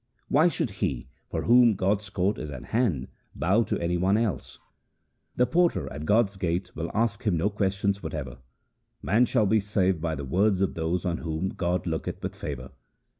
1 0.29 0.29
Why 0.29 0.47
should 0.47 0.71
he, 0.71 1.09
for 1.29 1.43
whom 1.43 1.75
God's 1.75 2.09
court 2.09 2.39
is 2.39 2.49
at 2.49 2.63
hand, 2.63 3.07
bow 3.35 3.61
to 3.61 3.79
any 3.79 3.97
one 3.97 4.17
else? 4.17 4.57
The 5.35 5.45
porter 5.45 5.87
at 5.93 6.07
God's 6.07 6.37
gate 6.37 6.75
will 6.75 6.89
ask 6.95 7.21
him 7.21 7.37
no 7.37 7.51
questions 7.51 8.01
whatever. 8.01 8.39
Man 9.03 9.27
shall 9.27 9.45
be 9.45 9.59
saved 9.59 10.01
by 10.01 10.15
the 10.15 10.25
words 10.25 10.59
of 10.59 10.73
those 10.73 11.05
on 11.05 11.17
whom 11.19 11.49
God 11.49 11.85
looketh 11.85 12.23
with 12.23 12.33
favour. 12.33 12.71